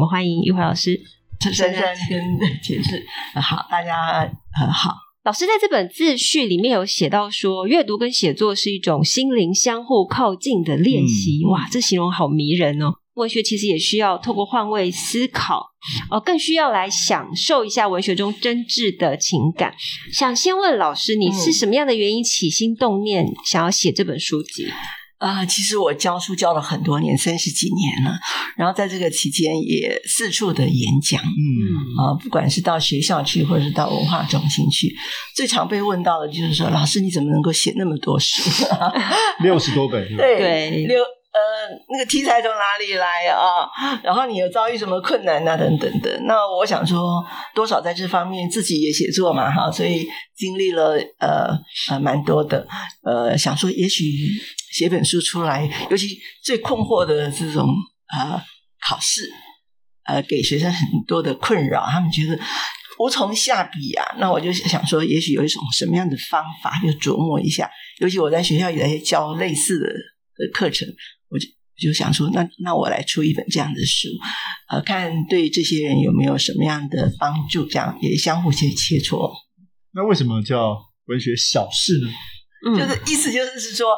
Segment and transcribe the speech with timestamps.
[0.00, 0.98] 们欢迎玉华老师，
[1.52, 3.04] 珊珊跟铁志，
[3.38, 4.22] 好，大家
[4.58, 4.94] 呃好。
[5.24, 11.42] 老师在这本自序里面有写到说，阅读跟写作是一种心灵相互靠近的练习。
[11.44, 12.94] 嗯、哇，这形容好迷人哦！
[13.12, 15.72] 文学其实也需要透过换位思考，
[16.10, 19.74] 哦，更需要来享受一下文学中真挚的情感。
[20.10, 24.66] 想先问老师，你是什么样的原因起心动念想要写这本书籍？
[25.20, 28.18] 啊、呃，其实我教书教了很多年，三十几年了。
[28.56, 31.60] 然后在这个期间也四处的演讲，嗯
[31.98, 34.92] 啊、呃，不管是到学校去，或者是到文化中心去，
[35.36, 38.42] 最常被问到的就是说：“老师，你怎么能够写那么多书？
[39.44, 40.98] 六十多本，对对，六
[41.32, 41.40] 呃，
[41.88, 43.68] 那个题材从哪里来啊？
[44.02, 45.56] 然后你有遭遇什么困难啊？
[45.56, 46.20] 等等的。
[46.24, 50.06] 那我想说，多少在这方面自己也写作嘛，哈，所以
[50.36, 51.56] 经历了呃
[51.90, 52.66] 呃蛮多的。
[53.02, 54.04] 呃，想说也许。
[54.70, 57.66] 写本书出来，尤其最困惑的这种
[58.16, 58.40] 呃
[58.88, 59.28] 考试，
[60.04, 62.38] 呃给学生很多的困扰，他们觉得
[63.00, 64.14] 无从下笔啊。
[64.18, 67.68] 那我就想说，也许有一种什么样的方法，就琢磨一下。
[67.98, 70.86] 尤其我在学校也在教类似的课程，
[71.80, 74.08] 就就想说，那那我来出一本这样的书，
[74.68, 79.30] 呃，看对这些人有没有什么样的帮助，这样也相互切切磋。
[79.92, 82.12] 那为什么叫文学小事呢？
[82.76, 83.96] 就是意思就是是说，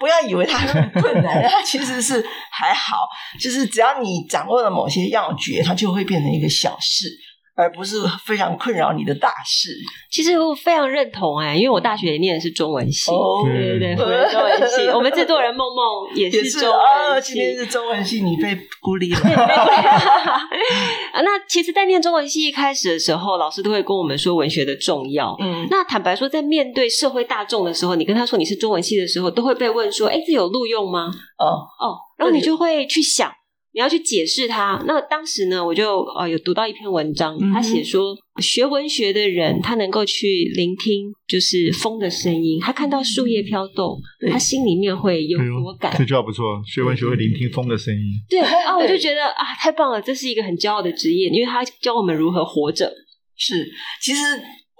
[0.00, 3.06] 不要以为它很困难，它其实是还好，
[3.38, 7.06] 就是只要你掌握了某些要诀，它就会变成一个小事。
[7.54, 9.70] 而不是 非常困扰你的大事。
[10.10, 14.88] 其实我非常认同哎，因为我大学也念的是中文系，哦、对对对，中文系。
[14.88, 19.20] 我们制作人梦梦也是中文系，今天是中文系，你被孤立了。
[21.22, 25.36] 那其实，在念中文系一开始的时候，老师都会跟我们说文学的重要。
[25.40, 33.30] 嗯，那坦白说，在面对社会大众的时候，你跟他说你是中文系的时候，都会被问说：“哎，这有录用吗？”哦哦，然后你就会去想。
[33.72, 34.82] 你要去解释它。
[34.86, 45.94] 那当时呢，我就呃有读到一篇文章，他写说，学文学的人，他能够去聆听，就是风的声音，他看到树叶飘动，他心里面会有所感。
[45.96, 48.00] 这句话不错，学文学会聆听风的声音。
[48.28, 52.92] 对啊，我就觉得啊，太棒了，这是一个很骄傲的职业，因为他教我们如何活着。
[53.36, 53.70] 是，
[54.02, 54.20] 其实。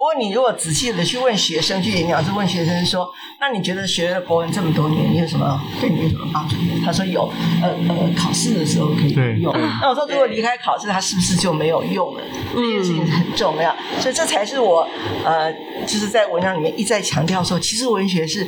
[0.01, 3.07] 不过，你如果仔细的去问学生，去演讲是问学生说
[3.39, 7.31] ：“那你觉得学了国文这么多年，你有什么对你有什么帮助？”他说：“有，
[7.61, 14.89] 呃呃，考试的时候可以用。”那我说：“如果离开考试，他是不是就没有用了？”这件事情很重要，所以这才是我
[15.23, 15.53] 呃，
[15.85, 18.47] 就是在文章里面一再强调说，其实文学是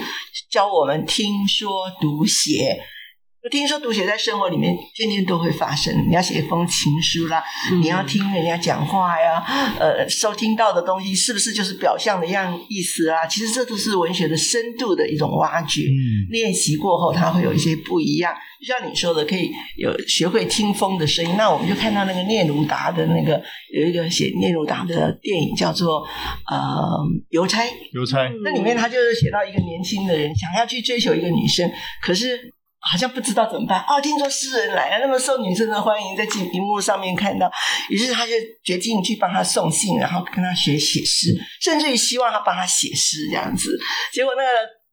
[0.50, 1.70] 教我们听说
[2.02, 2.80] 读写。
[3.44, 5.94] 我听说读写在生活里面天天都会发生。
[6.08, 7.44] 你要写一封情书啦，
[7.74, 9.44] 嗯、你要听人家讲话呀，
[9.78, 13.28] 呃，收听到的东西是不是就是表象的样意思啊？
[13.28, 15.82] 其实这都是文学的深度的一种挖掘。
[15.82, 18.34] 嗯、练习过后，它会有一些不一样。
[18.62, 21.36] 就像你说的，可以有学会听风的声音。
[21.38, 23.44] 那我们就看到那个聂鲁达的那个
[23.74, 25.98] 有一个写聂鲁达的电影叫做
[26.50, 26.58] 呃
[27.32, 27.62] 《邮差》。
[27.92, 28.20] 邮差。
[28.42, 31.70] 那里面他就是写到一个年轻的人想要去追求一个女生，
[32.02, 32.54] 可是。
[32.92, 37.50] 好像不知道怎么办哦，听说诗人来了，那么受女生的欢迎，在荧幕上面看到，
[37.90, 41.30] 于是他就决定去帮他送信，然后跟他学写诗，
[41.62, 43.80] 甚至于希望他帮他写诗这样子。
[44.12, 44.50] 结果那个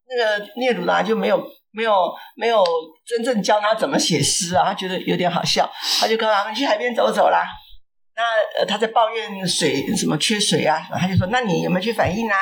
[0.08, 1.92] 那个聂鲁达就没有没有
[2.36, 2.64] 没有
[3.04, 5.68] 真正教他怎么写诗啊，他觉得有点好笑，
[5.98, 7.44] 他就跟他们去海边走走啦。
[8.14, 8.22] 那
[8.60, 12.36] 呃他在抱怨水什么缺水啊，他就说：“那你有没有去反映啊？”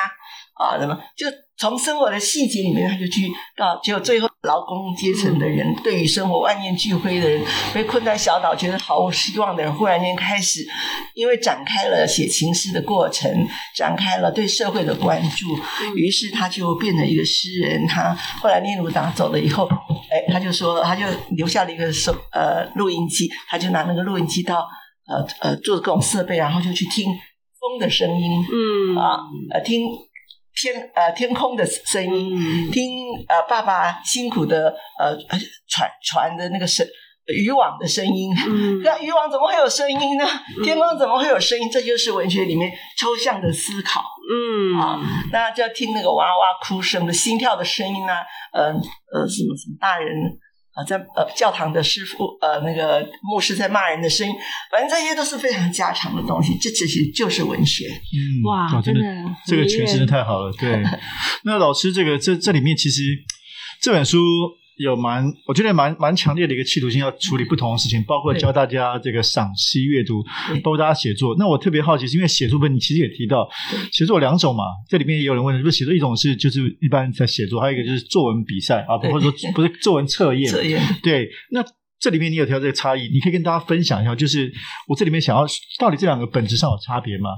[0.53, 1.25] 啊，什么就。
[1.59, 7.43] 从生活的细节里面，他就去到，结果最后劳工阶层的人，嗯、对于生活万念俱灰的人，
[7.73, 10.65] 被困在小岛，觉得毫无希望的人，忽然间开始，
[11.13, 13.29] 因为展开了写情诗的过程，
[13.75, 15.53] 展开了对社会的关注，
[15.83, 17.85] 嗯、于是他就变成一个诗人。
[17.85, 19.67] 他后来聂鲁达走了以后，
[20.09, 24.65] 哎，他就说，他就留下了一个手呃录音机，他就拿那个录音机到
[25.07, 27.05] 呃呃做各种设备，然后就去听
[27.59, 29.19] 风的声音，嗯啊
[29.51, 29.81] 呃听。
[30.61, 35.15] 天呃天空的声音，嗯、听呃爸爸辛苦的呃
[35.67, 36.85] 船船的那个声
[37.27, 38.31] 渔网的声音，
[38.83, 40.25] 那渔网怎么会有声音呢？
[40.57, 41.69] 嗯、天空怎么会有声音？
[41.71, 44.01] 这就是文学里面抽象的思考。
[44.31, 44.99] 嗯啊，
[45.31, 48.17] 那就要听那个娃娃哭声的心跳的声音啊，
[48.53, 50.15] 呃呃什么什么大人
[50.79, 54.33] 啊，在呃教堂的师傅呃那个牧师在骂人的声音，
[54.71, 56.57] 反正这些都是非常家常的东西。
[56.61, 57.85] 这其实就是文学。
[57.89, 59.01] 嗯，哇，真的，
[59.45, 60.51] 这个诠释的太好了。
[60.53, 60.81] 对，
[61.43, 63.01] 那老师，这个这这里面其实
[63.81, 64.17] 这本书。
[64.79, 70.23] 有蛮，我觉得蛮蛮强烈的一个企图心，要处理不同的事情，包括教大家这个赏析阅读，
[70.63, 71.35] 包括大家写作。
[71.37, 73.45] 那我特别好奇，是因为写作本你其实也提到，
[73.91, 80.49] 写作有两种嘛，这里面也有人问，是不是写作一种是就是一般在写作，还有一个就是作文比赛啊，或者说不是作文测验。
[80.49, 80.81] 测验。
[81.03, 81.61] 对，那
[81.99, 84.49] 这里面你有提到这个差异，你可以跟大家分享一下，就是
[84.87, 85.45] 我这里面想要
[85.77, 87.31] 到底这两个本质上有差别吗？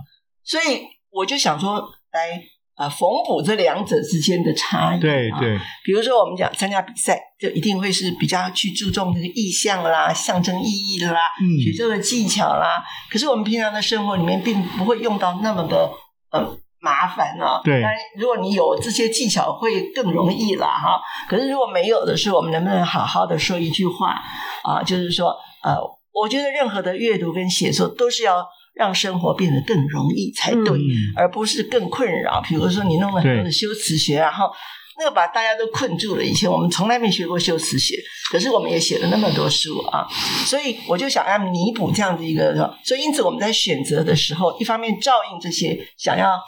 [0.43, 2.43] 所以我就想说来。
[2.81, 4.99] 啊，缝补这两者之间的差异。
[4.99, 5.55] 对对，
[5.85, 12.83] 比如说我们讲参加比赛，就一定会是比较去注重那个意象啦、象征意义的啦、嗯、写作的技巧啦。
[13.11, 15.91] 可是我们平常的生活里面，并不会用到那么的
[16.31, 17.61] 呃麻烦啊。
[17.63, 20.99] 对，但如果你有这些技巧，会更容易啦哈。
[21.29, 24.19] 可是如果没有的时候，我们能不能好好的说一句话
[24.63, 24.81] 啊？
[24.81, 25.77] 就是说，呃，
[26.11, 28.43] 我觉得任何的阅读跟写作都是要。
[28.73, 32.41] 让生活变得更容易才对，嗯、而不是更困扰。
[32.41, 34.49] 比如说，你弄了很多的修辞学，然后
[34.97, 36.23] 那个把大家都困住了。
[36.23, 37.95] 以前我们从来没学过修辞学，
[38.31, 40.07] 可是我们也写了那么多书啊，
[40.45, 42.53] 所以我就想要弥补这样的一个。
[42.83, 46.39] 所以，因此我们在选择的时候，一方面照应这些想要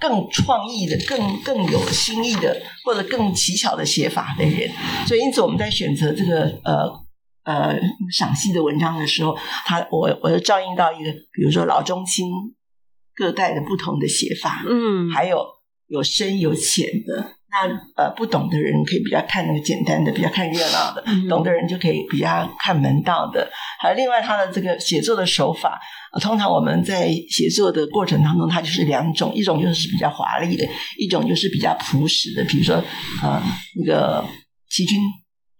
[0.00, 4.70] 更创意的、更更有新意的或者更奇巧的写法的人。
[5.06, 7.07] 所以，因此我们在选择这个呃。
[7.48, 7.74] 呃，
[8.12, 9.34] 赏析的文章的时候，
[9.64, 12.28] 他我我就照应到一个，比如说老中青
[13.14, 15.42] 各代的不同的写法，嗯，还有
[15.86, 17.36] 有深有浅的。
[17.50, 17.66] 那
[17.96, 23.50] 呃，不懂的人可以比较看那个简单的，比较看热闹的；嗯、懂的人就可以比较看门道的。
[23.80, 25.80] 还有另外他的这个写作的手法，
[26.12, 30.68] 呃，通常我们在写作的过程当中，它就是两种，一种就是比较华丽的，
[30.98, 32.44] 一种就是比较朴实的。
[32.44, 32.74] 比如说，
[33.22, 33.42] 呃，
[33.76, 34.22] 那个
[34.68, 35.00] 齐君。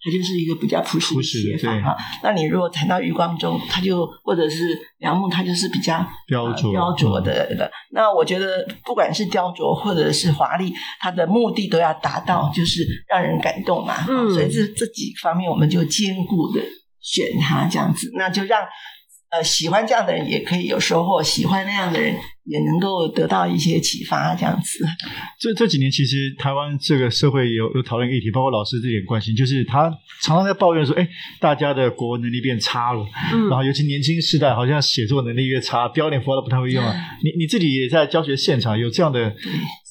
[0.00, 1.96] 它就是一个比较朴实的写法哈。
[2.22, 7.70] 那你如果谈到余光中，他就或者是梁木，他就是比较雕琢、雕琢的的。
[7.92, 13.94] 那我觉得，不管是雕琢或者是华丽，它的目的都要达到，就是让人感动嘛。
[14.08, 16.62] 嗯，所以这这几方面，我们就兼顾的
[17.00, 18.60] 选它这样子，那就让。
[19.30, 22.14] 呃，喜欢这样的人也可以有收获，喜欢那样的人
[22.44, 24.84] 也能够得到一些启发，这样子。
[25.38, 29.90] 这这几年，其实台湾这个社会有有讨论议题，包括老师这点关心，就是他
[30.22, 31.06] 常常在抱怨说：“哎，
[31.40, 33.06] 大家的国文能力变差了。
[33.34, 36.94] 嗯”然后尤其年轻世代，好像写作能力越差，标点符号都不太会用啊。
[36.96, 39.36] 嗯、你你自己也在教学现场有这样的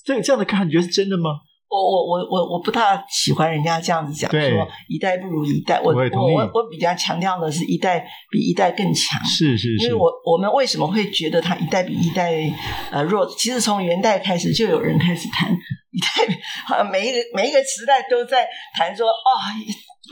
[0.03, 1.41] 这这样的感觉是真的吗？
[1.77, 5.79] 我我我我我不大喜欢人家这样子讲，说一代不如一代。
[5.81, 9.23] 我我我我比较强调的是一代比一代更强。
[9.25, 9.85] 是是是。
[9.85, 12.33] 因为我我们为什么会觉得他一代比一代
[12.91, 13.25] 呃弱？
[13.37, 18.47] 其实从元代开始就有人开始谈一代，每一个每一个时代都在
[18.77, 19.29] 谈说哦，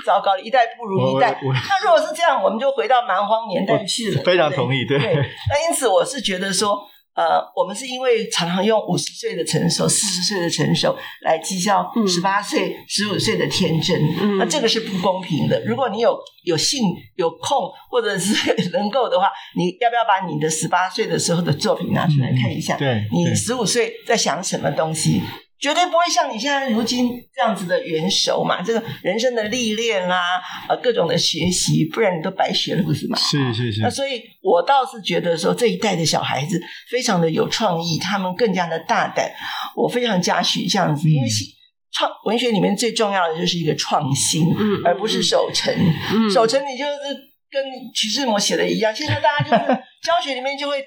[0.06, 1.40] 糟糕，一代不如一代。
[1.42, 4.22] 那如果是这样，我们就回到蛮荒年代去了。
[4.24, 5.00] 非常同意，对。
[5.00, 5.16] 对。
[5.16, 6.88] 那因此我是觉得说。
[7.16, 15.64] 呃，我们是因为常常用五十岁的成熟、四十岁的成熟来讥笑十八岁、十五岁的天真，嗯、那这个是不公平的。
[15.66, 16.84] 如果你有有幸、
[17.16, 22.76] 有空，或者是 能够的话，你要不要把你的十八岁的时候的作品拿出来看一下？
[22.76, 25.22] 嗯、对，你十五岁在想什么东西？
[25.60, 30.20] 绝对不会像你现在如今这样子的元熟嘛，这个人生的历练啊，
[30.68, 33.18] 呃，各种的学习，不然你都白学了，不是吗？
[33.18, 33.82] 是是是。
[33.82, 39.32] 那所以，我倒是觉得说，这一代的小孩子非常的有创意，他们更加的大胆，
[39.76, 41.28] 我非常嘉许这样子，因为
[41.92, 45.74] 创文学里面最重要的就是一个创新，嗯，而不是守成。
[46.14, 46.92] 嗯，守成你就是
[47.50, 50.84] 跟徐志摩写的一样，现在大家就是教学里面就会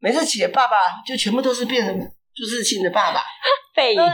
[0.00, 0.76] 每次写爸爸，
[1.06, 1.98] 就全部都是变成
[2.34, 3.22] 朱自清的爸爸。
[3.74, 4.04] 背那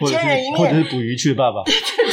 [0.00, 1.62] 那千人一面，或者是捕鱼去的爸爸。
[1.64, 2.12] 对 对对，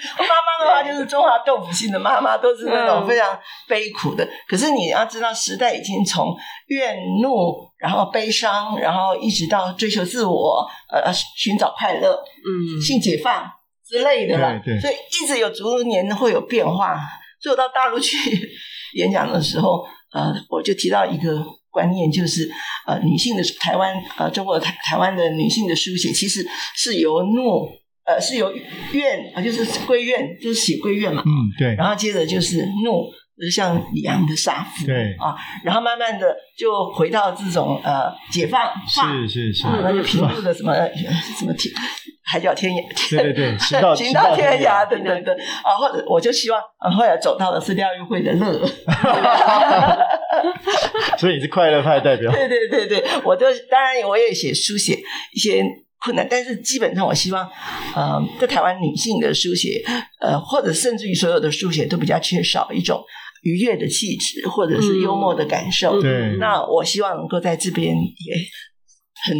[0.18, 3.38] 我妈妈的话就是中华豆腐性的妈妈，都是那种非常
[3.68, 4.26] 悲苦的。
[4.48, 6.34] 可是你要知道，时代已经从
[6.68, 13.50] 怨怒，然后悲伤，然后一直到追求自我，呃，寻找快乐，嗯，性解放
[13.86, 14.58] 之类的了。
[14.64, 16.96] 对对，所以一直有逐年会有变化。
[17.40, 18.16] 所以我到大陆去
[18.96, 21.44] 演讲的时候，呃，我就提到一个。
[21.70, 22.50] 观念就是，
[22.86, 27.68] 呃，女性的台湾，呃，中国台台湾的女性的书写，其实是由怒，
[28.04, 28.52] 呃，是由
[28.92, 33.04] 怨，啊，就是闺怨，就是写闺怨嘛，嗯，对，然后接着就是怒，
[33.36, 40.74] 就是像李昂的杀夫，对，啊，然后慢慢的就回到这种呃解放，是是是，那就平路的什么
[41.38, 41.72] 什么天。
[42.30, 45.34] 海角天涯，对对对， 行到行到天涯，等等等
[45.64, 48.52] 啊，或者我就希望，啊，后来走到的是廖玉慧的乐，
[51.18, 52.30] 所以你是快乐派代表。
[52.30, 54.98] 对对对对，我就当然我也写书写
[55.32, 55.64] 一些
[56.04, 57.48] 困难，但是基本上我希望，
[57.94, 59.82] 呃，在台湾女性的书写，
[60.20, 63.02] 呃，或者甚至于所有的书写都比较缺少一种
[63.42, 66.00] 愉悦的气质，或者是幽默的感受。
[66.00, 68.34] 对、嗯，那我希望能够在这边也
[69.24, 69.36] 很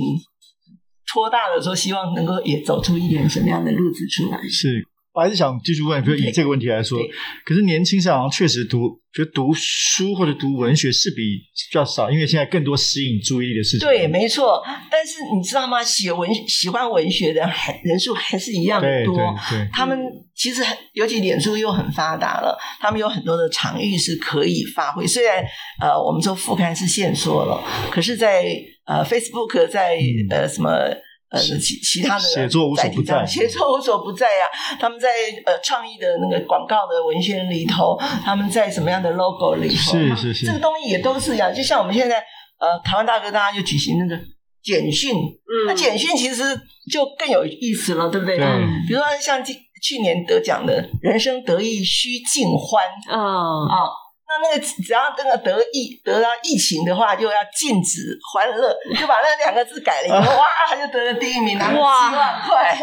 [1.13, 4.39] 托大的说，希望能够也走出一点什么样的路子出来。
[4.49, 4.85] 是。
[5.19, 6.97] 我还是想继续问，比如以这个问题来说，
[7.45, 13.81] 可是年轻上好像确实读，觉得读书或者读文学是比比较少，因为现在更多吸引注意力的事情。
[13.81, 14.63] 对，没错。
[14.89, 15.83] 但是你知道吗？
[15.83, 17.41] 写文喜欢文学的
[17.83, 19.17] 人数还是一样的多。
[19.51, 19.99] 对，对，他们
[20.37, 25.05] 其实尤其脸书又很发达了，他们有很多的场域是可以发挥。
[25.05, 25.45] 虽然
[25.83, 27.61] 呃，我们说副刊是限缩了，
[27.91, 28.55] 可是在
[28.87, 29.99] 呃 Facebook 在
[30.31, 30.71] 呃什么。
[31.31, 34.77] 呃，其其他的写作无所不在，写作无所不在呀、啊。
[34.81, 35.09] 他们在
[35.45, 41.53] 呃创意的那个广告的文宣里头，他们在什么样的 logo 里头，是是是，这个东西也都是一样。
[41.55, 42.17] 就像我们现在
[42.59, 44.23] 呃，台湾大哥大家就举行那个
[44.63, 46.43] 简讯，嗯，那简讯其实
[46.91, 48.39] 就更有意思了，对不对？
[48.39, 53.77] 嗯，比如说像去年得奖的“人生得意须尽欢”，啊、哦、啊。
[53.83, 53.91] 哦
[54.29, 62.79] 那那个只要那个得疫得到疫情的话，就要禁止欢乐，就把那两个字改了以后，哇，他就得了第一名，拿了七万块。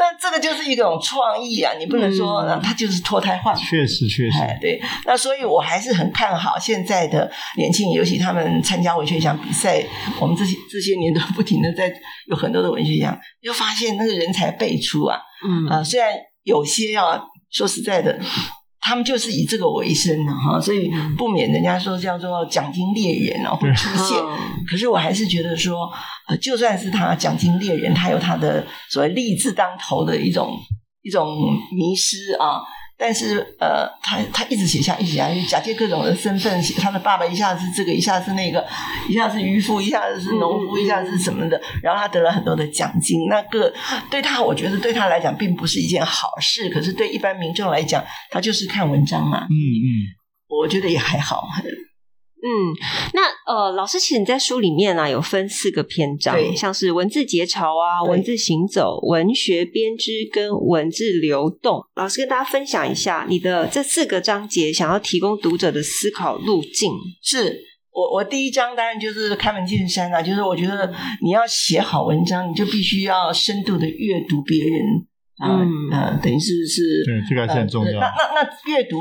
[0.00, 3.60] 那这个就是一种创意啊，你不能说、嗯、他就是脱胎换骨。
[3.60, 4.82] 确实，确实、哎，对。
[5.06, 9.86] 那所以我还是很看好现在的年轻人，尤其他们参加文学奖比赛，
[10.20, 11.94] 我们这些这些年都不停的在
[12.26, 15.20] 有很多的文学奖，又发现那个人才辈出啊。
[15.46, 16.12] 嗯啊，虽然
[16.42, 18.18] 有些要说实在的。
[18.82, 24.18] 他们就是以这个为生的哈，所以不免人家说叫做奖金猎人啊会出现。
[24.68, 25.90] 可是我还是觉得说，
[26.28, 30.58] 呃，就算是他奖金猎人，他有他的所谓励志当头的一种
[31.02, 31.26] 一种
[31.74, 32.60] 迷失啊。
[33.04, 38.64] 但是，呃，他他一直写下，一直写下，假借各种的身份，他的爸爸一下子是这个，一下子是那个，
[39.08, 43.26] 一下子是渔夫，一下子是农夫，一下子是什么的，然后他得了很多的奖金。
[43.28, 43.74] 那个
[44.08, 46.70] 对他，我觉得对他来讲并不是一件好事。
[46.70, 49.48] 可是对一般民众来讲，他就是看文章嘛。
[49.50, 49.90] 嗯嗯，
[50.46, 51.48] 我觉得也还好。
[52.44, 52.74] 嗯，
[53.14, 61.80] 那呃，老师，其实你在书里面呢、啊、有分四个篇章，像是文字结巢啊、文字行走、文学编织跟文字流动。
[61.94, 66.90] 老师跟大家分享一下你的这四个章节，想要提供读者的思考路径。
[67.22, 67.60] 是
[67.92, 74.82] 我我第一章当然就是开门见山了、啊，就是我觉得你要写好文章，你就必须要深度的阅读别人，
[75.38, 78.00] 啊嗯、呃，等于是是，对，这个还是很重要。
[78.00, 78.98] 呃、那那那阅读。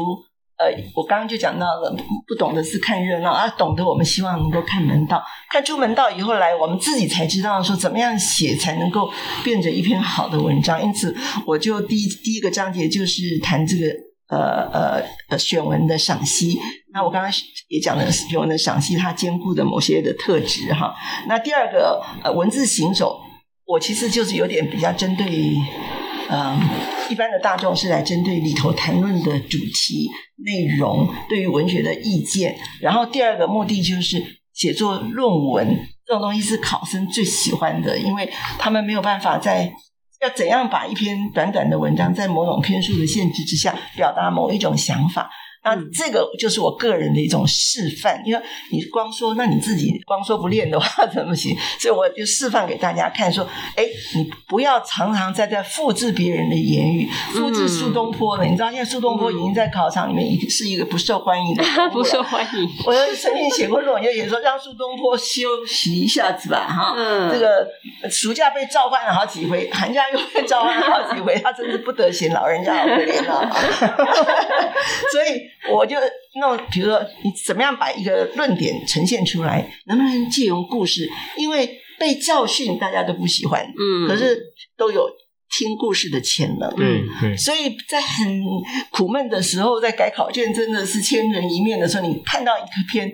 [0.61, 1.91] 呃，我刚刚就讲到了，
[2.27, 9.11] 不懂的是看热闹，啊、懂得我们希望能够看门道，看出门道以后来，我们自己才知道说怎么样写才能够
[9.43, 10.79] 变成一篇好的文章。
[10.83, 11.15] 因此，
[11.47, 13.87] 我就第一第一个章节就是谈这个
[14.29, 16.59] 呃呃呃选文的赏析。
[16.93, 17.31] 那我刚刚
[17.67, 20.93] 也讲了选文的赏析，它兼顾的某些的特质哈。
[21.27, 23.19] 那第二个呃文字行走，
[23.65, 25.57] 我其实就是有点比较针对。
[26.33, 26.57] 嗯，
[27.09, 30.09] 一般的大众是来针对里头谈论的主题
[30.45, 32.57] 内容，对于文学的意见。
[32.79, 35.67] 然后第二个目的就是写作论文，
[36.05, 39.73] 这种东西是考生最喜欢的，因为他们没有办法在
[40.21, 45.29] 要怎样把一篇短短的文章，在某种篇数的限制之下，表达某一种想法。
[45.63, 48.41] 那这个就是我个人的一种示范，因为
[48.71, 51.55] 你光说，那你自己光说不练的话 怎么行？
[51.79, 58.43] 所以我就示范给大家看，说，哎，你不要常常在在复制别人的言语，复制苏东坡的。
[58.43, 61.63] 你知道现在苏东坡已经在考场里面是一个不受欢迎的，
[61.93, 62.67] 不受欢迎。
[62.83, 67.67] 我曾经写过论文，就写说让苏东坡休息一下子吧，哈，嗯，这个
[68.09, 73.47] 暑假被召唤了好几回，寒假又被召唤了好几回，他真是不得闲，老人家好可怜啊，
[75.11, 75.50] 所以。
[75.69, 75.95] 我就
[76.39, 79.71] 弄，比如说，你怎么样把一个论点呈现出来？
[79.85, 81.07] 能不能借用故事？
[81.37, 84.41] 因为被教训大家都不喜欢，嗯，可是
[84.75, 85.07] 都有
[85.51, 87.37] 听故事的潜能，对对。
[87.37, 88.41] 所以在很
[88.91, 93.11] 苦闷的时候，在改考卷真的是千人一面的时候，你看到一篇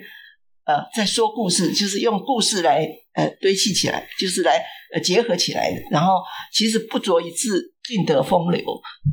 [0.66, 4.64] 呃在说故事，就是用故事来呃堆砌起来，就是来
[4.94, 6.14] 呃结合起来的，然后
[6.54, 7.74] 其实不着一字。
[7.88, 8.62] 尽得风流，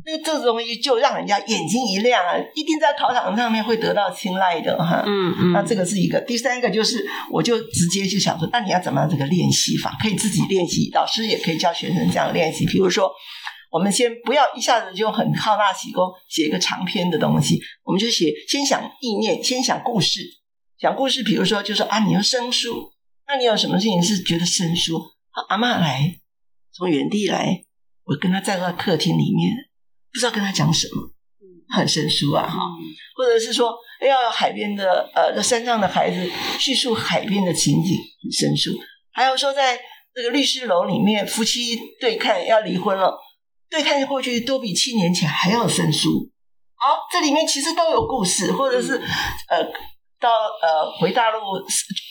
[0.05, 2.35] 那这种东西就让人家眼睛一亮啊！
[2.53, 5.01] 一定在考场上面会得到青睐的哈。
[5.07, 6.19] 嗯嗯，那这个是一个。
[6.19, 9.95] 第三个就是，我就直接就想说，那你要怎么样这个练习法？
[10.01, 12.65] 可以自己练习，老师也可以教学生这样练习。
[12.65, 13.09] 比如说，
[13.71, 20.19] 我们先不要一下子就很好大喜功写一个长篇的东西，我们就写先想意念，先想故事，
[20.77, 21.23] 讲故事。
[21.23, 22.91] 比如说，就说啊，你要生疏，
[23.25, 24.97] 那你有什么事情是觉得生疏？
[25.31, 26.19] 啊，阿嬷来，
[26.73, 27.64] 从原地来。
[28.05, 29.53] 我跟他在那客厅里面，
[30.13, 31.11] 不知道跟他讲什么，
[31.69, 32.59] 很生疏啊哈，
[33.17, 38.71] 或者是说，哎呀，海边的呃，山上的孩子叙述海边的情景，很生疏。
[39.11, 39.79] 还有说在
[40.13, 43.17] 这个律师楼里面夫妻对看要离婚了，
[43.69, 46.31] 对看过去都比七年前还要生疏。
[46.75, 49.01] 好，这里面其实都有故事，或者是
[49.49, 49.94] 呃。
[50.25, 51.37] 到呃回大陆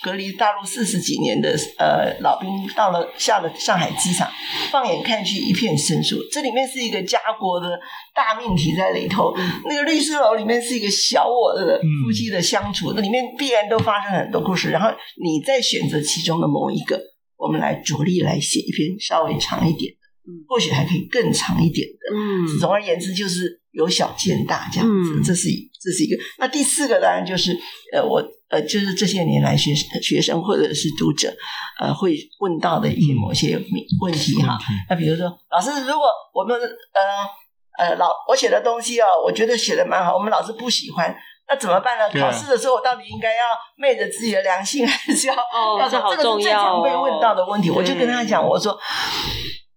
[0.05, 4.31] 隔离大陆四十几年的呃老兵到了下了上海机场，
[4.71, 6.17] 放眼看去一片生疏。
[6.31, 7.77] 这里面是一个家国的
[8.15, 9.35] 大命题在里头。
[9.37, 14.71] 嗯、那个律师楼里面是一个小我的夫妻的相处，那、嗯、里面必然都发生很多故事。
[14.71, 14.89] 然后
[15.21, 17.01] 你再选择其中的某一个，
[17.37, 19.99] 我们来着力来写一篇稍微长一点的，
[20.47, 22.17] 或许还可以更长一点的。
[22.17, 23.64] 嗯，总而言之就是。
[23.75, 25.49] 由小见大这样子，嗯、这是
[25.83, 26.17] 这是一个。
[26.39, 27.53] 那第四个当然就是
[27.93, 31.35] 呃，我呃，就是这些年来学生学生或者是读者
[31.81, 33.61] 呃会问到的一些某些
[34.01, 34.57] 问题哈。
[34.89, 41.13] 那比如说，老师，如果我们呃呃老我写的东西哦，我觉得写的蛮好，我们老师不喜欢，
[41.49, 42.21] 那怎么办呢？
[42.21, 43.43] 考试的时候我到底应该要
[43.77, 47.71] 昧着自己的良心， 还是要、哦、要说这个是最常被问到的问题？
[47.71, 48.79] 我就跟他讲，我说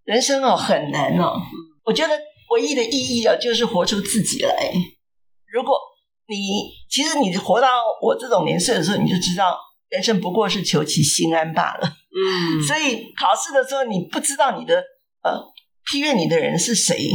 [0.04, 1.34] 人生哦很难哦，
[1.84, 2.27] 我觉得。
[2.50, 4.72] 唯一的意义啊，就是活出自己来。
[5.52, 5.78] 如果
[6.28, 6.36] 你
[6.90, 7.68] 其实你活到
[8.02, 9.56] 我这种年岁的时候，你就知道
[9.88, 11.96] 人生不过是求其心安罢了。
[12.14, 14.76] 嗯， 所以考试的时候，你不知道你的
[15.22, 15.40] 呃
[15.90, 17.08] 批阅你的人是谁，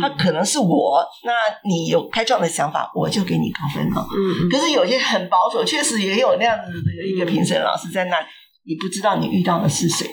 [0.00, 1.04] 他可能是我。
[1.24, 1.32] 那
[1.68, 4.06] 你有开创的想法，我就给你高分了。
[4.16, 8.26] 嗯，可是有些很保守，确实也有那样子的一个评审老师在那里，
[8.66, 10.08] 你不知道你遇到的是谁，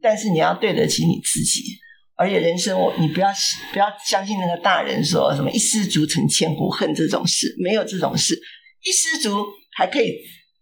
[0.00, 1.62] 但是你要对得起你自己。
[2.20, 3.30] 而且人生，我你不要
[3.72, 8.38] 不要相信那个大人说什么“一失足成千古恨”这种事，没有这种事。
[8.84, 9.42] 一失足
[9.74, 10.12] 还可以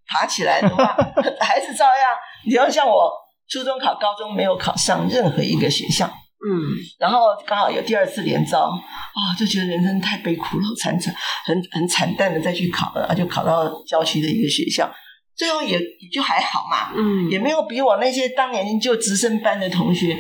[0.07, 0.97] 爬起来的话，
[1.43, 2.15] 还是照样。
[2.47, 3.11] 你要像我，
[3.49, 6.63] 初中考高中没有考上任何一个学校，嗯，
[7.01, 11.13] 然后刚好有第二次联招，啊、哦，就觉得人生太悲苦了，惨惨，
[11.45, 14.89] 很很惨淡的再去考了，就考到郊区的一个学校，
[15.37, 20.17] 最后也也就还好嘛，嗯，也没有比我那些当年就直升班的同学。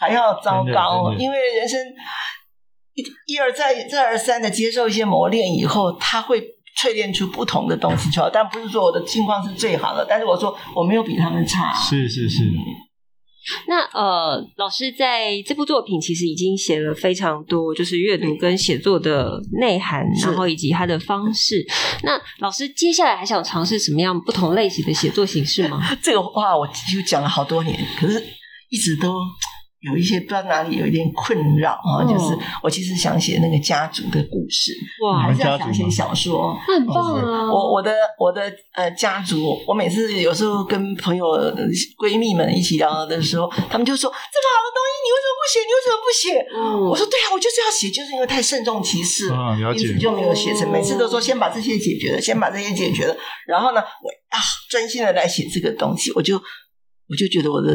[0.00, 1.78] 还要糟糕，因为人生
[2.94, 6.40] 一一而再、再而三的接受一些磨练以后，他会
[6.82, 8.30] 淬炼出不同的东西出来。
[8.32, 11.72] 但不是说我的境况是最好的，但是我说我没有比他们差。
[11.74, 12.44] 是是是。
[12.44, 12.56] 嗯、
[13.68, 21.64] 那呃，老师在这部作品其实已经写了非常多，就是阅读跟写作的内涵，嗯、然后以及他的方式。
[22.02, 25.80] 那老师接下来还想尝试什么样不同类型的写作形式吗？
[26.02, 28.22] 这个话我就讲了好多年，可是
[28.70, 29.14] 一直都。
[29.80, 37.50] 有一些不知道哪里有一点困扰啊，就是我其实想写那个家族的故事，哇，还是要想写小说，很棒啊！
[37.50, 41.24] 我我的我的呃家族，我每次有时候跟朋友
[41.98, 45.60] 闺蜜们一起聊的时候，他们就说：“这么好的东西，你为什么不写？
[45.64, 49.32] 你为什么不写？”我说：“对啊，我就是要写，就是因为太慎重其事，
[49.74, 50.70] 因此就没有写成。
[50.70, 53.16] 每次都说先把这些解决了，先把这些解决了，
[53.46, 54.38] 然后呢，我啊
[54.68, 57.74] 专心的来写这个东西，我就我就觉得我的。”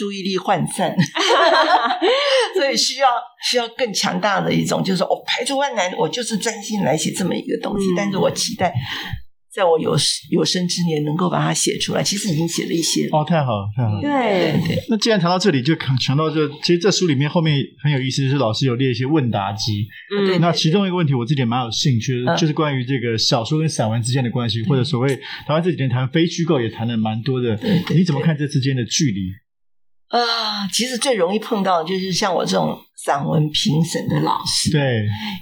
[0.00, 0.96] 注意力涣散，
[2.56, 3.08] 所以需要
[3.50, 7.84] 需要更强大的一种，就是说我排除万难，我就是专心来写这么一个东西。
[7.92, 8.72] 嗯、但是我期待，
[9.54, 9.94] 在我有
[10.30, 12.02] 有生之年能够把它写出来。
[12.02, 14.00] 其实已经写了一些哦，太好了，太好了。
[14.00, 14.82] 对对。
[14.88, 19.86] 那既然谈到这里，就讲到这，其实这书里面后面很有意思，就是老师有列一些问答集。
[20.16, 20.38] 嗯，对。
[20.38, 25.14] 那其中一个问题，我自己也蛮有兴趣的，嗯、就是关于这个小说跟散文之间的关系，嗯、或者所谓
[25.46, 27.54] 台湾这几年谈非虚构也谈了蛮多的。
[27.58, 27.98] 对，对。
[27.98, 29.20] 你怎么看这之间的距离？
[30.10, 34.80] 啊，其实最容易碰到的就是像我这种散文评审的老师，对，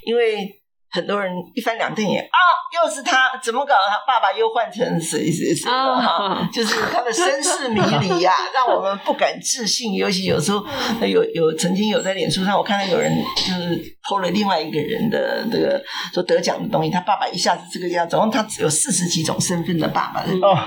[0.07, 0.58] 因为
[0.91, 2.39] 很多人一翻两瞪眼啊。
[2.71, 3.75] 又是他，怎么搞？
[3.75, 6.47] 他爸爸又换成谁谁谁了哈？
[6.53, 9.95] 就是他的身世迷离呀、啊， 让我们不敢置信。
[9.95, 10.63] 尤其有时候，
[11.01, 20.59] 有有曾经有在脸书上，我看到有人就是 po 了另外一个人的这个说得奖的东西，他爸爸一下子这个样，总共他只有四十几种身份的爸爸，哦，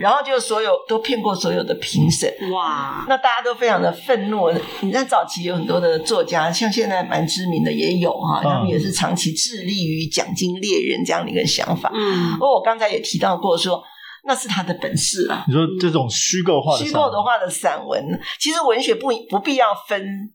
[0.00, 3.04] 然后就所有都骗过所有的评审，哇！
[3.08, 4.52] 那大家都非常的愤怒。
[4.80, 11.46] 你在早期有很多的作家，像现在蛮知名的也有哈，他们也是长期致力于奖金猎人这样的一个。
[11.46, 13.82] 想法，嗯，不过我刚才也提到过说，
[14.24, 15.44] 那是他的本事啊。
[15.46, 20.34] 你说这种虚构化的、虚构的话的散文，其实文学不不必要分。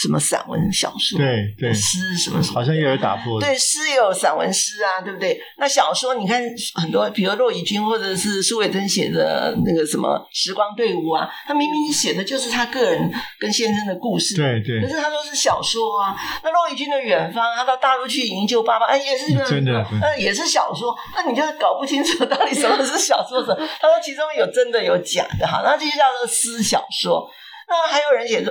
[0.00, 3.38] 什么散文、小说，对对，诗什么什么，好像又有打破。
[3.38, 5.38] 对，诗也有散文诗啊，对不对？
[5.58, 6.42] 那小说，你看
[6.74, 14.80] 很多，比如骆以军或者是苏伟珍写的那个什么《时光队伍》啊，他明明写的就是他个人跟先生的故事，对对。
[14.80, 16.16] 可是他说是小说啊。
[16.42, 20.96] 那骆以军的《远方》，他到大陆去营救爸爸，哎，也是个 真的，那也是小说。
[21.14, 23.56] 那你就搞不清楚到底什么是小说什么？
[23.78, 27.28] 他说其中有真的有假的，哈，那这就叫做诗小说。
[27.68, 28.50] 那还有人写说。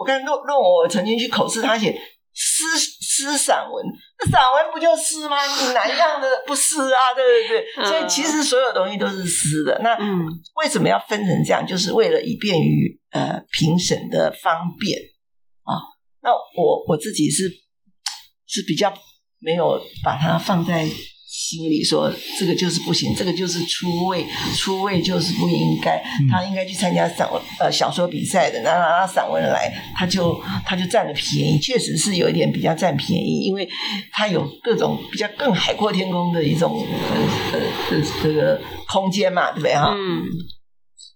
[0.00, 1.92] 我看论论文，我曾经去口试，他写
[2.32, 3.84] 诗诗散文，
[4.18, 5.36] 那散文不就诗吗？
[5.44, 7.12] 你哪一样的不诗啊？
[7.14, 9.78] 对对对，所以其实所有东西都是诗的。
[9.84, 9.94] 那
[10.56, 11.66] 为什么要分成这样？
[11.66, 14.98] 就是为了以便于呃评审的方便
[15.64, 15.76] 啊。
[16.22, 17.50] 那我我自己是
[18.46, 18.90] 是比较
[19.38, 20.88] 没有把它放在。
[21.50, 24.24] 心里说这个就是不行，这个就是出位，
[24.56, 26.00] 出位就是不应该。
[26.30, 33.68] 他应该去参加散文呃小说比赛的，那让他散文来，他就他就占了便宜，确实是有一点比较占便宜，因为
[34.12, 36.86] 他有各种比较更海阔天空的一种
[37.52, 37.58] 呃
[37.90, 39.92] 呃这个空间嘛，对不对哈？
[39.92, 40.22] 嗯。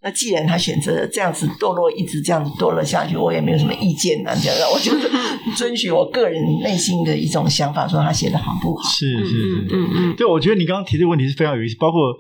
[0.05, 4.35] 那既然他选择了这样子堕落，一直这样子堕落下去，我也没有什么意见啊。
[4.35, 5.09] 这样，我就是
[5.57, 8.83] 遵循我个人内心的一种想法，说他写的好不好？
[8.91, 10.15] 是是是，嗯嗯。
[10.15, 11.75] 对，我觉得你刚刚提这个问题是非常有意思。
[11.79, 12.15] 包括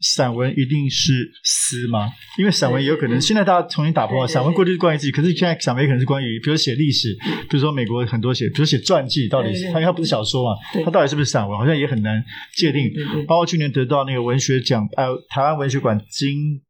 [0.00, 2.08] 散文一定是诗吗？
[2.38, 7.14] 因为散文也有可能现在大家重新打破了，散文过去是关于自己，可是现在散文也可能是关于，比如写历史，
[7.50, 11.58] 比如说美国很多写，比如写传记，到底是他因为他不是小说嘛，他到底是不是散文？
[11.58, 12.24] 好像也很难
[12.56, 12.90] 界定。
[13.26, 16.62] 包括去年得到那个文学奖，呃，台湾文学馆金。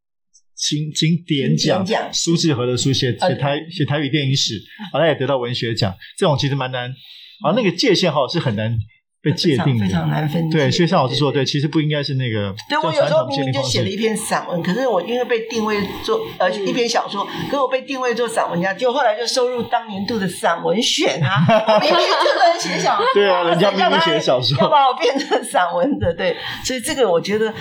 [0.66, 5.94] 经经典奖，苏志和的书写写台写台语电影史，好像也得到文学奖。
[6.16, 6.88] 这种其实蛮难，
[7.44, 8.74] 啊，那个界限哈是很难
[9.24, 10.50] 被界定，非常难分。
[10.50, 12.54] 对，所以像老师说，对，其实不应该是那个。
[12.68, 21.40] 对，我有时候明明就写了一篇散文，可是我因为被定位做呃一篇小说，可是我被定位做散文家，就后来就收入当年度的散文选啊。
[21.80, 26.36] 明明这个人写小说，对啊，人家明明写小说，要把我变成散文的，对。
[26.64, 27.52] 所以这个我觉得。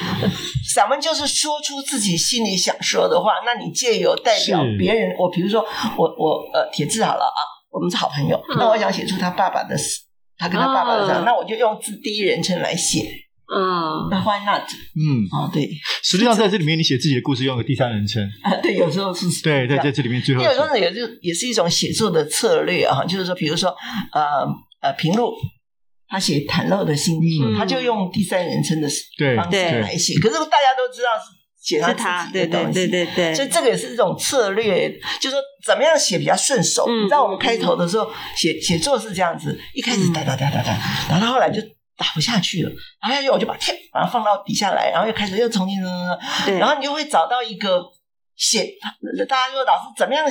[0.73, 5.63] 散文就是说出自己心里想说的话，那你借由代表别人，我比如说
[5.95, 9.99] 我我呃铁志好了啊，我们是好朋友，那我想写出他爸爸的事，
[10.37, 12.99] 他跟他爸爸的这样，那我就用字第一人称来写，
[13.53, 14.63] 嗯，那 why not？
[14.95, 15.69] 嗯，哦对，
[16.03, 18.23] 实际上在这里面你写自己的故事用个第三人称。
[18.41, 19.41] 啊，对，有时候是。
[19.41, 23.69] 对，在在这里面最后，有时候也就也是一种写作的策略啊，就是说，比如说
[24.11, 24.45] 呃
[24.81, 25.33] 呃平路。
[26.05, 28.87] 他写袒露的心情，他就用第三人称的
[29.35, 30.13] 方式来写。
[30.19, 31.33] 可是大家都知道是
[31.63, 36.85] 写他自己的东西，对对对，所以这个也是一种策略，就是说怎么样写比较顺手。
[36.89, 40.77] 你知道我们开头的时候写写作是这样子，一开始哒哒哒哒哒，
[41.09, 41.61] 然后后来就
[41.95, 42.69] 打不下去了，
[43.01, 45.81] 打不下去我就把贴把它放到底下来，然后又开始又重新，
[46.59, 47.81] 然后你就会找到一个
[48.35, 48.67] 写。
[49.29, 50.25] 大家说老师怎么样？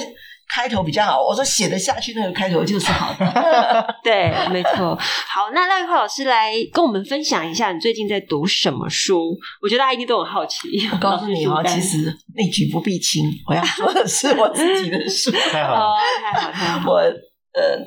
[0.54, 3.96] 开头比较好，我说写得下去那个开头就是好的。
[4.04, 4.94] 对，没错。
[5.26, 9.34] 好，那赖玉樺老师来跟我们分享一下，你最近在读什么书？
[9.62, 10.68] 我觉得大家一定都很好奇。
[10.92, 15.30] 我告诉你哦，其实内举不避亲，我要说的是我自己的书。
[15.50, 16.90] 太好了，太好，太好。
[16.90, 17.78] 我呃，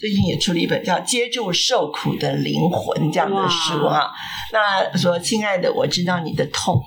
[0.00, 4.10] 最近也出了一本叫《接住受苦的灵魂》这样的书哈。
[4.50, 6.80] 那说，亲爱的，我知道你的痛。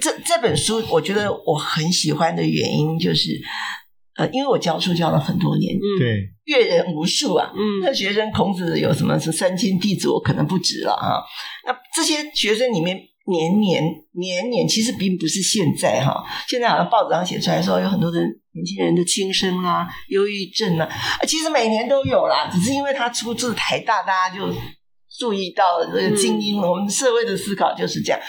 [0.00, 3.40] 这这本书，我觉得我很喜欢的原因就是。
[4.18, 11.22] 呃，因为我教书教了很多年，对，阅人无数啊，嗯，那学生孔子有什么是三千弟子，我可能不止了啊。
[11.64, 20.88] 那这些学生里面，年年年年，其实并不是现在哈，现在好像报纸上写出来说有很多的年轻人的轻生啊、忧郁症啊，
[21.24, 24.52] 其实每年都有啦，只是因为他出自台大，大家就
[25.16, 28.20] 注意到了这个精英，我们社会的思考就是这样。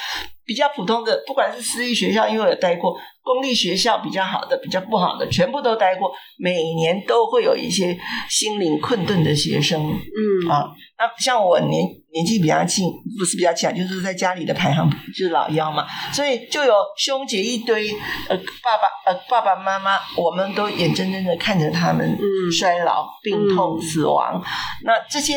[0.49, 6.11] 比较普通的，不管是私立学校，因为我有待过；公立学校比较好的，比较不好的，全部都待过。
[6.39, 7.95] 每年都会有一些
[8.27, 10.65] 心灵困顿的学生，嗯啊，
[10.97, 17.87] 那像我年年纪比较轻，不是比较轻，就是在家里的排行就是老幺嘛，所以就有兄姐一堆，
[18.27, 22.17] 呃，爸爸呃爸爸妈妈，我们都眼睁睁的看着他们
[22.51, 24.41] 衰老、嗯、病痛、死亡。
[24.43, 24.43] 嗯、
[24.85, 25.35] 那这些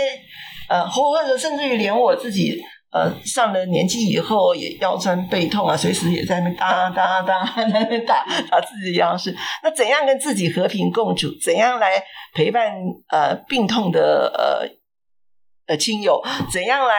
[0.70, 2.58] 呃，或或者甚至于连我自己。
[2.92, 9.34] 呃，上了年纪以后也腰酸背痛啊，随时也在那边当当当在那边打打自己的腰是。
[9.62, 11.28] 那怎样跟自己和平共处？
[11.42, 12.70] 怎样来陪伴
[13.08, 16.22] 呃病痛的呃呃亲友？
[16.52, 16.94] 怎样来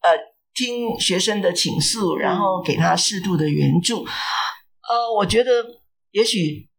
[0.00, 0.18] 呃
[0.54, 3.98] 听学生的倾诉，然后给他适度的援助？
[3.98, 5.50] 呃，我觉得
[6.12, 6.70] 也许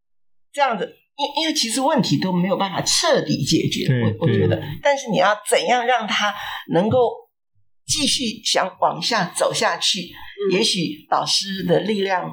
[0.51, 6.33] 这样子，因因为其实问题都没有办法彻底解决，我我觉得，但是你要怎样让他
[6.73, 7.24] 能够。
[7.85, 12.29] 继续想往下走下去，嗯、也许老师的力量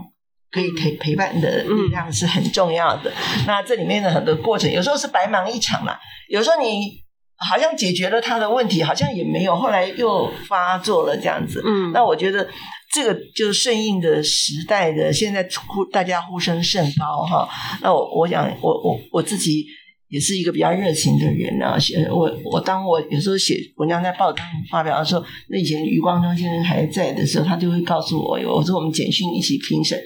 [0.51, 3.11] 可以陪陪伴的力量是很重要的。
[3.11, 5.97] 嗯、那这里面的很多过程，有时候是白忙一场嘛，
[6.29, 7.03] 有时候你
[7.37, 11.63] 好像解决了他的问题，好像也没有，后来又发作了这样子。
[11.65, 12.49] 嗯，那我觉得
[12.93, 17.49] 这个就是顺应的时代的，现在呼大家呼声甚高哈。
[17.83, 19.67] 那我我想，我我我自己。
[20.13, 29.99] 也是一个比较热情的人啊，写我我当我有时候写文章在报章发表的时候，那以前余光中先生还在的时候，他就会告诉我，我说我们简讯一起评审，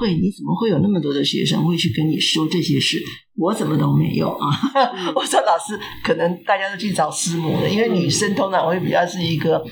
[0.00, 3.00] 会，你怎么会有那么多的学生会去跟你说这些事？
[3.36, 4.50] 我怎么都没有啊？
[4.74, 9.64] 嗯、 我说老师，可能大家都去找师母了，因为女生通常会比较是一个。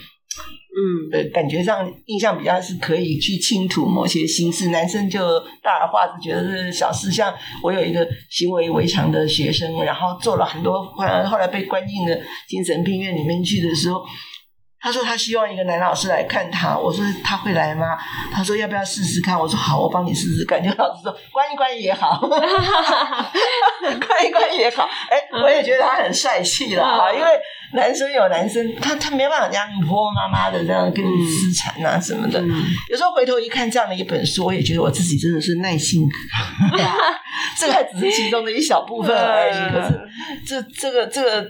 [0.76, 7.12] 嗯，对，感觉上印象比较是可以去倾吐某些心事，男生就大而化之，觉得是小事。
[7.12, 7.32] 像
[7.62, 14.04] 我有一个行为违常的学生，然后做了很多，后来后来被关进了精神病院里面去的时候，
[14.80, 16.76] 他说他希望一个男老师来看他。
[16.76, 17.96] 我说他会来吗？
[18.32, 19.38] 他说要不要试试看？
[19.38, 20.60] 我说好，我帮你试试看。
[20.60, 24.88] 就老师说关一关也好， 关一关也好。
[25.08, 27.26] 哎，我也觉得他很帅气了啊，因为。
[27.74, 32.40] 男生有男生，他他没办法这样婆婆妈妈的这样跟你私缠啊什么的。
[32.40, 32.48] 嗯、
[32.88, 36.02] 有时候回头一看这样的一本书，我也觉得我自己真的是耐心。
[37.58, 39.72] 这个还只是其中的一小部分而已。
[39.72, 40.00] 可是
[40.46, 41.46] 这这个这个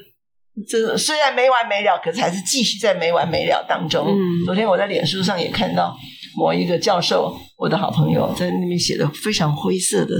[0.67, 4.07] 这个虽然没完没了，可是还是继续在没完没了当中。
[4.09, 5.95] 嗯、昨天我在脸书上也看到
[6.37, 10.15] 某一个教授，我的好朋友在那边写的非常灰色的，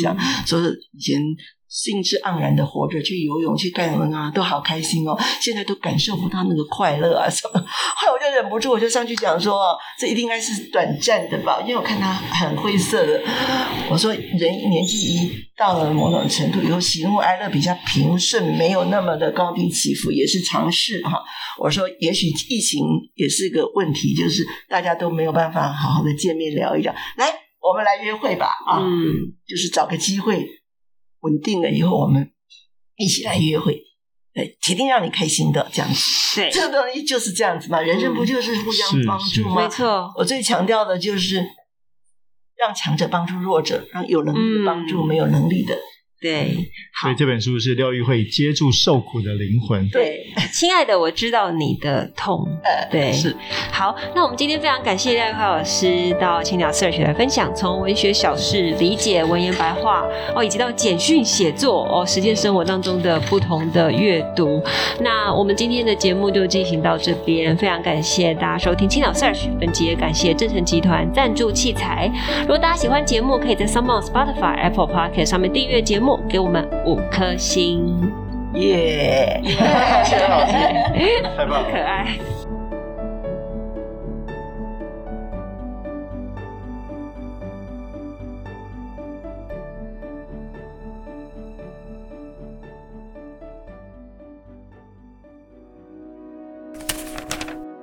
[0.00, 1.20] 像、嗯、说是以前。
[1.76, 4.30] 兴致盎然的活着，去游泳，去干什么啊？
[4.34, 5.14] 都好开心哦！
[5.42, 7.60] 现在都感受不到那个快乐啊什么。
[7.60, 13.22] 后来我就忍不住，我就上去讲说：“这一定应该是短暂的吧？”因为我看他很灰色的。
[13.90, 21.22] 我说：“人年纪一到了某种程度以后，喜怒哀乐比较平顺，没有那么的高低起伏，也是常事哈。”
[21.60, 22.80] 我说：“也许疫情
[23.16, 26.90] 也是个问题，就是大家都没有办法好好的见面聊一聊。
[27.18, 27.26] 来，
[27.60, 28.80] 我们来约会吧啊！
[28.80, 29.12] 嗯，
[29.46, 30.46] 就是找个机会。”
[31.26, 32.30] 稳定了以后，我们
[32.96, 33.82] 一起来约会，
[34.32, 36.40] 对，铁定让你开心的这样子。
[36.40, 39.62] 对，这个东西就是这样子嘛，人生不就是互相帮助吗？
[39.62, 41.44] 没错，我最强调的就是
[42.56, 45.76] 让强者帮助弱者，让有能力的帮助没有能力的。
[46.18, 46.56] 嗯对，
[47.02, 49.86] 所以这本书是廖玉慧接住受苦的灵魂。
[49.90, 52.42] 对， 亲爱的，我知道你的痛。
[52.64, 53.36] 呃，对，是。
[53.70, 64.62] 好，那我们今天非常感谢廖玉慧老师到青鸟 Search 来分享，从文学小事理解文言白话哦，以及到简讯写作哦，实践生活当中的不同的阅读。
[65.00, 69.50] 那我们今天的节目就进行到这边，非常感谢大家收听青鸟 Search。
[69.60, 72.10] 本集也感谢正成集团赞助器材。
[72.40, 76.05] 如果大家喜欢节目，可以在 s o m e o n Spotify、Apple Podcast 上面订阅节目。
[76.28, 78.12] 给我们五颗星，
[78.54, 79.40] 耶！
[79.42, 80.52] 谢谢老师，
[81.36, 82.18] 太棒了，可爱。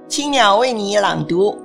[0.08, 1.58] 青鸟为你朗读，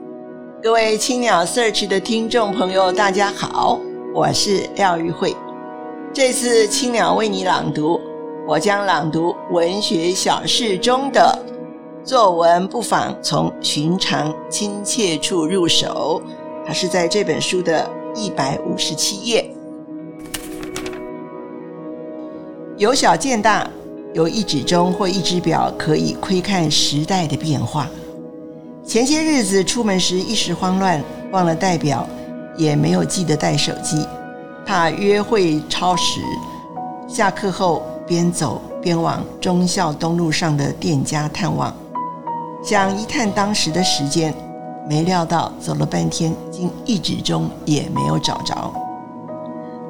[0.63, 3.79] 各位青鸟 Search 的听众朋友，大家好，
[4.15, 5.37] 我是廖玉蕙。
[6.19, 8.01] 这次青鸟为你朗读，
[8.45, 11.39] 我将朗读文学小事中的
[12.03, 16.21] 作文，不妨从寻常亲切处入手。
[16.67, 19.49] 它是在这本书的一百五十七页。
[22.77, 23.71] 由小见大，
[24.13, 27.89] 由一纸钟或一只表可以窥看时代的变化。
[28.85, 31.01] 前些日子出门时一时慌乱，
[31.31, 32.05] 忘了带表，
[32.57, 34.05] 也没有记得带手机。
[34.69, 36.21] 怕约会超时，
[37.09, 41.75] 下课后边走边往忠孝东路上的店家探望，
[42.63, 44.35] 想一探当时的时间，
[44.87, 48.71] 没料到走了半天，竟一指钟也没有找着。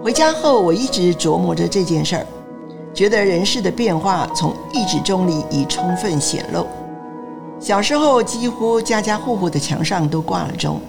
[0.00, 2.26] 回家后，我一直琢磨着这件事儿，
[2.94, 6.64] 觉得人世的变化从一指钟里已充分显露。
[7.58, 10.80] 小时候，几乎家家户户的墙上都挂了钟。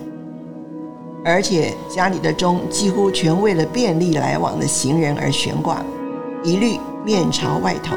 [1.24, 5.84] 而且家里的钟几乎全为了便利来往的行人而悬挂，
[6.44, 7.96] 一律面朝外头，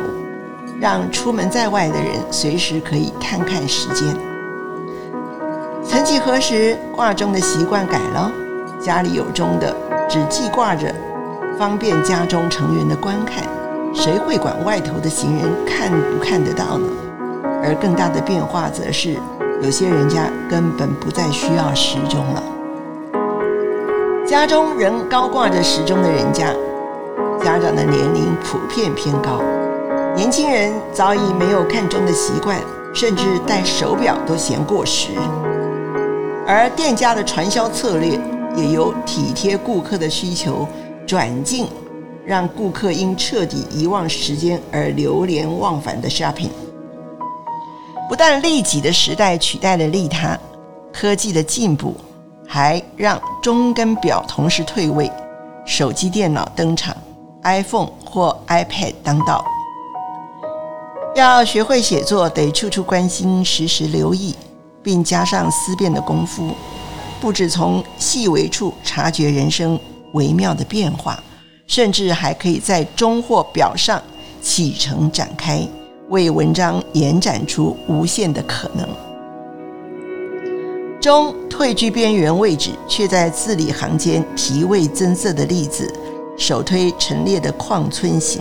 [0.81, 4.13] 让出门在外的人随时可以看看时间。
[5.85, 8.31] 曾几何时，挂钟的习惯改了，
[8.81, 9.75] 家里有钟的
[10.09, 10.93] 只记挂着，
[11.57, 13.45] 方便家中成员的观看，
[13.95, 16.87] 谁会管外头的行人看不看得到呢？
[17.63, 19.17] 而更大的变化则是，
[19.63, 22.43] 有些人家根本不再需要时钟了。
[24.33, 26.55] 家中仍高挂着时钟的人家，
[27.45, 29.43] 家长的年龄普遍偏高，
[30.17, 32.59] 年轻人早已没有看钟的习惯，
[32.95, 35.09] 甚至戴手表都嫌过时。
[36.47, 38.19] 而店家的传销策略
[38.57, 40.67] 也由体贴顾客的需求，
[41.07, 41.69] 转进
[42.25, 46.49] 让顾客因彻底遗忘时间而流连忘返的 shopping。
[48.09, 50.39] 不但利己的时代取代了利他，
[50.91, 51.95] 科技的进步。
[52.55, 55.11] 还让钟跟表同时退位，
[55.65, 56.95] 手机、电脑登场
[57.45, 59.43] ，iPhone 或 iPad 当道。
[61.17, 64.35] 要学会写作，得处处关心，时时留意，
[64.83, 66.51] 并加上思辨的功夫。
[67.23, 69.81] 不止从细微处察觉人生
[70.13, 71.19] 微妙的变化，
[71.67, 73.99] 甚至还可以在中或表上
[74.43, 75.67] 启程展开，
[76.11, 78.87] 为文章延展出无限的可能。
[81.03, 85.93] 中退居边缘位置，却在字里行间提味增色的例子，
[86.39, 88.41] 首推陈列的《矿村行》。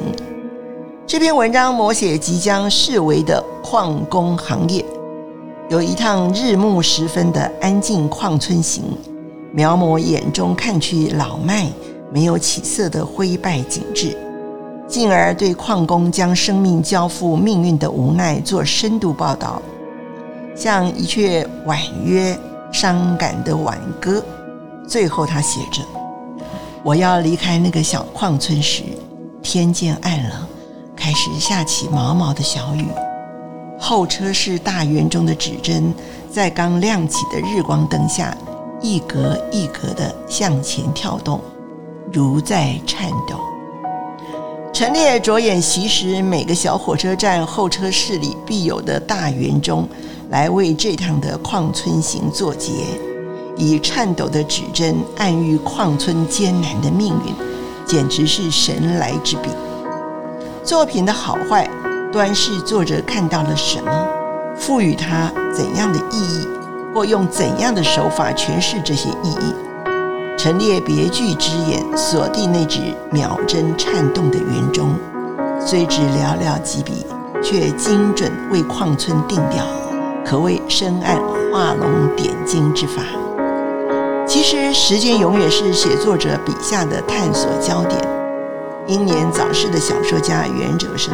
[1.07, 4.85] 这篇文章摹写即将式微的矿工行业，
[5.69, 8.83] 有一趟日暮时分的安静矿村行，
[9.51, 11.67] 描摹眼中看去老迈、
[12.13, 14.15] 没有起色的灰败景致，
[14.87, 19.59] 进而对矿工将生命交付命运的无奈做深度报道，
[20.53, 22.37] 像一阙婉约。
[22.81, 24.25] 伤感的挽歌，
[24.87, 25.83] 最后他写着
[26.81, 28.81] ：“我要离开那个小矿村时，
[29.43, 30.47] 天渐暗了，
[30.95, 32.87] 开始下起毛毛的小雨。
[33.79, 35.93] 候车室大圆中的指针，
[36.27, 38.35] 在刚亮起的日光灯下，
[38.81, 41.39] 一格一格地向前跳动，
[42.11, 43.39] 如在颤抖。
[44.73, 49.87] 陈列着眼习时每个小火车站候车室里必有的大圆钟。”
[50.31, 52.71] 来为这趟的矿村行作结，
[53.57, 57.35] 以颤抖的指针暗喻矿村艰难的命运，
[57.85, 59.49] 简直是神来之笔。
[60.63, 61.69] 作品的好坏，
[62.13, 63.91] 端视作者看到了什么，
[64.55, 66.47] 赋予它怎样的意义，
[66.93, 69.53] 或用怎样的手法诠释这些意义。
[70.37, 72.79] 陈列别具之眼，锁定那只
[73.11, 74.95] 秒针颤动的圆钟，
[75.59, 77.05] 虽只寥寥几笔，
[77.43, 79.65] 却精准为矿村定调。
[80.25, 81.19] 可谓深谙
[81.51, 83.03] 画龙点睛之法。
[84.27, 87.99] 其实，时间永远是写作者笔下的探索焦点。
[88.87, 91.13] 英年早逝的小说家袁哲生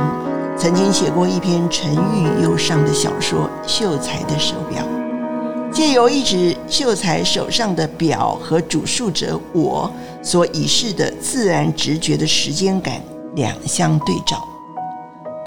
[0.56, 4.84] 曾经写过一篇沉郁忧伤的小说《秀才的手表》，
[5.72, 9.91] 借由一指秀才手上的表和主述者我
[10.22, 13.02] 所以示的自然直觉的时间感
[13.36, 14.48] 两相对照。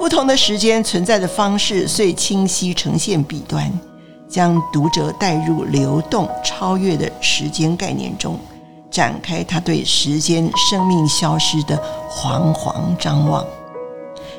[0.01, 3.71] 不同的时间存在的方式，遂清晰呈现笔端，
[4.27, 8.41] 将读者带入流动超越的时间概念中，
[8.91, 11.77] 展开他对时间生命消失的
[12.09, 13.45] 惶惶张望。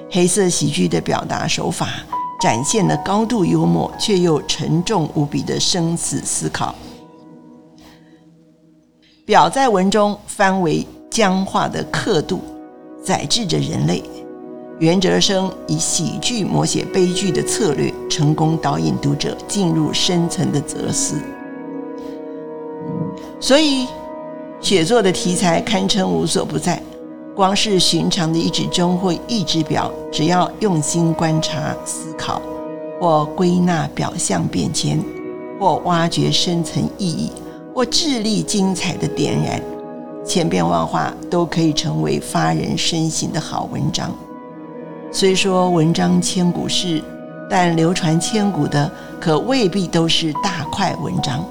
[0.10, 1.90] 黑色喜剧的表达手法，
[2.42, 6.74] 展现了高度幽默却又沉重无比的生死思考。
[9.28, 12.42] 表在文中翻为僵化的刻度，
[13.04, 14.02] 宰制着人类。
[14.82, 21.18] 袁哲生以喜剧摹写悲剧的策略，成功导引读者进入深层的哲思。
[23.40, 23.86] 所以，
[24.60, 26.82] 写作的题材堪称无所不在。
[27.36, 32.42] 光是寻常的一指钟或一指表，只要用心观察、思考，
[33.00, 35.00] 或归纳表象变迁，
[35.60, 37.32] 或挖掘深层意义，
[37.72, 39.62] 或致力精彩的点燃，
[40.26, 44.12] 千变万化，都可以成为发人深省的好文章。
[45.14, 47.04] 虽说文章千古事，
[47.50, 51.44] 但流传千古的可未必都是大块文章。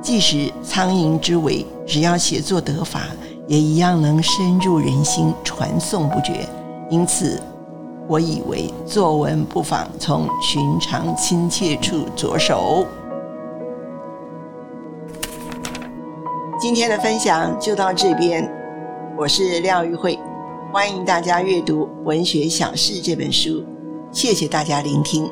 [0.00, 3.00] 即使苍蝇之尾，只要写作得法，
[3.48, 6.48] 也一样能深入人心，传颂不绝。
[6.88, 7.42] 因此，
[8.06, 12.86] 我以为作文不妨从寻常亲切处着手。
[16.60, 18.48] 今天的分享就到这边，
[19.16, 20.16] 我是廖玉慧。
[20.72, 23.62] 欢迎大家阅读《文学小事》这本书，
[24.10, 25.30] 谢谢大家聆听。